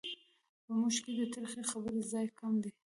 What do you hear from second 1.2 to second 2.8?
ترخې خبرې ځای کم دی.